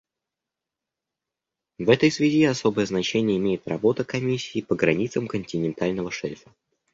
В 1.77 1.91
этой 1.91 2.09
связи 2.09 2.43
особое 2.45 2.87
значение 2.87 3.37
имеет 3.37 3.67
работа 3.67 4.03
Комиссии 4.03 4.61
по 4.61 4.73
границам 4.73 5.27
континентального 5.27 6.09
шельфа. 6.09 6.49